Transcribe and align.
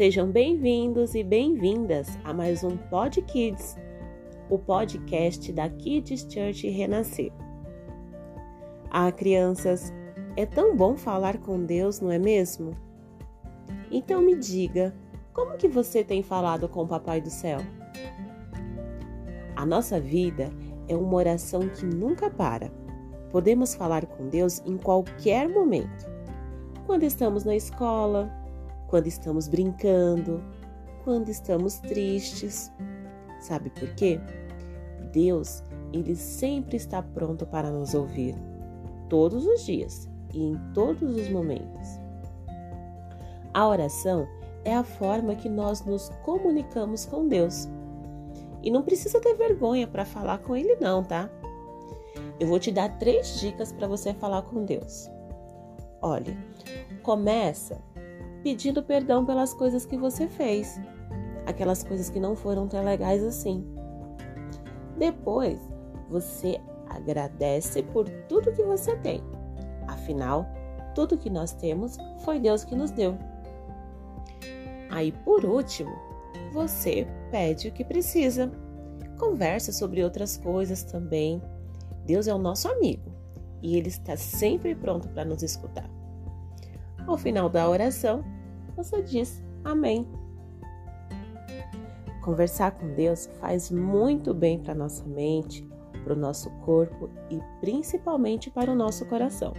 Sejam 0.00 0.30
bem-vindos 0.30 1.14
e 1.14 1.22
bem-vindas 1.22 2.18
a 2.24 2.32
mais 2.32 2.64
um 2.64 2.74
Pod 2.74 3.20
Kids, 3.20 3.76
o 4.48 4.58
podcast 4.58 5.52
da 5.52 5.68
Kids 5.68 6.22
Church 6.22 6.66
Renascer. 6.70 7.30
Ah, 8.90 9.12
crianças, 9.12 9.92
é 10.38 10.46
tão 10.46 10.74
bom 10.74 10.96
falar 10.96 11.36
com 11.36 11.62
Deus, 11.66 12.00
não 12.00 12.10
é 12.10 12.18
mesmo? 12.18 12.74
Então 13.90 14.22
me 14.22 14.34
diga, 14.36 14.96
como 15.34 15.58
que 15.58 15.68
você 15.68 16.02
tem 16.02 16.22
falado 16.22 16.66
com 16.66 16.84
o 16.84 16.88
Papai 16.88 17.20
do 17.20 17.28
Céu? 17.28 17.58
A 19.54 19.66
nossa 19.66 20.00
vida 20.00 20.50
é 20.88 20.96
uma 20.96 21.14
oração 21.14 21.68
que 21.68 21.84
nunca 21.84 22.30
para. 22.30 22.72
Podemos 23.30 23.74
falar 23.74 24.06
com 24.06 24.30
Deus 24.30 24.62
em 24.64 24.78
qualquer 24.78 25.46
momento. 25.46 26.08
Quando 26.86 27.02
estamos 27.02 27.44
na 27.44 27.54
escola, 27.54 28.39
quando 28.90 29.06
estamos 29.06 29.46
brincando, 29.46 30.42
quando 31.04 31.28
estamos 31.28 31.78
tristes. 31.78 32.70
Sabe 33.40 33.70
por 33.70 33.88
quê? 33.94 34.20
Deus, 35.12 35.62
ele 35.92 36.16
sempre 36.16 36.76
está 36.76 37.00
pronto 37.00 37.46
para 37.46 37.70
nos 37.70 37.94
ouvir, 37.94 38.34
todos 39.08 39.46
os 39.46 39.64
dias 39.64 40.10
e 40.34 40.42
em 40.42 40.58
todos 40.74 41.16
os 41.16 41.30
momentos. 41.30 41.88
A 43.54 43.66
oração 43.66 44.26
é 44.64 44.74
a 44.74 44.84
forma 44.84 45.34
que 45.36 45.48
nós 45.48 45.84
nos 45.84 46.10
comunicamos 46.24 47.06
com 47.06 47.26
Deus. 47.26 47.68
E 48.62 48.70
não 48.70 48.82
precisa 48.82 49.20
ter 49.20 49.34
vergonha 49.34 49.86
para 49.86 50.04
falar 50.04 50.38
com 50.38 50.54
Ele, 50.54 50.76
não, 50.76 51.02
tá? 51.02 51.30
Eu 52.38 52.46
vou 52.46 52.58
te 52.58 52.70
dar 52.70 52.98
três 52.98 53.40
dicas 53.40 53.72
para 53.72 53.88
você 53.88 54.12
falar 54.12 54.42
com 54.42 54.64
Deus. 54.64 55.08
Olha, 56.02 56.36
começa 57.02 57.80
pedindo 58.42 58.82
perdão 58.82 59.24
pelas 59.24 59.52
coisas 59.54 59.84
que 59.84 59.96
você 59.96 60.26
fez, 60.28 60.80
aquelas 61.46 61.82
coisas 61.82 62.10
que 62.10 62.20
não 62.20 62.34
foram 62.34 62.66
tão 62.68 62.84
legais 62.84 63.22
assim. 63.22 63.66
Depois, 64.96 65.58
você 66.08 66.60
agradece 66.88 67.82
por 67.82 68.08
tudo 68.28 68.52
que 68.52 68.62
você 68.62 68.96
tem. 68.96 69.22
Afinal, 69.86 70.46
tudo 70.94 71.18
que 71.18 71.30
nós 71.30 71.52
temos 71.52 71.96
foi 72.24 72.38
Deus 72.38 72.64
que 72.64 72.74
nos 72.74 72.90
deu. 72.90 73.16
Aí, 74.90 75.12
por 75.12 75.44
último, 75.44 75.92
você 76.52 77.06
pede 77.30 77.68
o 77.68 77.72
que 77.72 77.84
precisa. 77.84 78.50
Conversa 79.18 79.72
sobre 79.72 80.02
outras 80.02 80.36
coisas 80.36 80.82
também. 80.82 81.40
Deus 82.04 82.26
é 82.26 82.34
o 82.34 82.38
nosso 82.38 82.68
amigo 82.68 83.10
e 83.62 83.76
ele 83.76 83.88
está 83.88 84.16
sempre 84.16 84.74
pronto 84.74 85.08
para 85.08 85.24
nos 85.24 85.42
escutar. 85.42 85.88
Ao 87.06 87.16
final 87.16 87.48
da 87.48 87.68
oração, 87.68 88.24
você 88.76 89.02
diz 89.02 89.42
Amém. 89.64 90.06
Conversar 92.22 92.72
com 92.72 92.94
Deus 92.94 93.28
faz 93.40 93.70
muito 93.70 94.34
bem 94.34 94.58
para 94.58 94.74
nossa 94.74 95.04
mente, 95.04 95.66
para 96.04 96.12
o 96.12 96.16
nosso 96.16 96.50
corpo 96.64 97.08
e 97.30 97.40
principalmente 97.60 98.50
para 98.50 98.70
o 98.70 98.74
nosso 98.74 99.06
coração. 99.06 99.54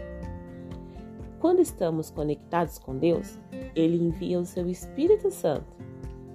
Quando 1.39 1.59
estamos 1.59 2.11
conectados 2.11 2.77
com 2.77 2.97
Deus, 2.97 3.39
Ele 3.75 3.97
envia 3.97 4.39
o 4.39 4.45
seu 4.45 4.69
Espírito 4.69 5.31
Santo, 5.31 5.75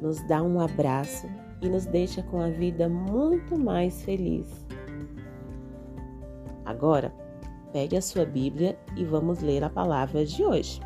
nos 0.01 0.21
dá 0.27 0.43
um 0.43 0.61
abraço 0.61 1.29
e 1.63 1.69
nos 1.69 1.87
deixa 1.87 2.23
com 2.25 2.41
a 2.41 2.49
vida 2.49 2.89
muito 2.89 3.59
mais 3.59 4.03
feliz. 4.03 4.67
Agora, 6.65 7.15
pegue 7.73 7.97
a 7.97 8.03
sua 8.03 8.25
Bíblia 8.25 8.77
e 8.97 9.05
vamos 9.05 9.41
ler 9.41 9.63
a 9.63 9.71
palavra 9.71 10.25
de 10.25 10.45
hoje 10.45 10.81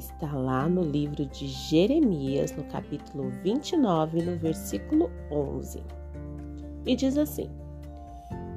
está 0.00 0.32
lá 0.32 0.68
no 0.68 0.82
livro 0.82 1.26
de 1.26 1.46
Jeremias, 1.46 2.56
no 2.56 2.64
capítulo 2.64 3.30
29, 3.42 4.22
no 4.22 4.36
versículo 4.38 5.10
11. 5.30 5.84
E 6.86 6.96
diz 6.96 7.16
assim: 7.16 7.50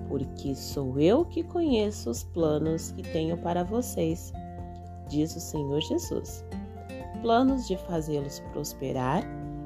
Porque 0.07 0.55
sou 0.55 0.97
eu 0.99 1.25
que 1.25 1.43
conheço 1.43 2.09
os 2.09 2.23
planos 2.23 2.91
que 2.91 3.03
tenho 3.03 3.37
para 3.37 3.63
vocês, 3.63 4.31
diz 5.09 5.35
o 5.35 5.39
Senhor 5.39 5.81
Jesus. 5.81 6.45
Planos 7.21 7.67
de 7.67 7.77
fazê-los 7.77 8.39
prosperar 8.51 9.23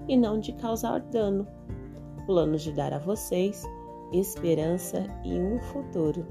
e 0.07 0.17
não 0.17 0.39
de 0.39 0.53
causar 0.53 0.99
dano. 0.99 1.47
Planos 2.25 2.63
de 2.63 2.71
dar 2.73 2.93
a 2.93 2.99
vocês 2.99 3.63
esperança 4.11 5.05
e 5.23 5.33
um 5.39 5.59
futuro. 5.59 6.25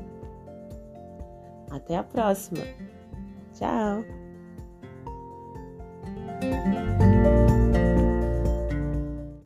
Até 1.71 1.97
a 1.97 2.03
próxima! 2.03 2.63
Tchau! 3.53 4.26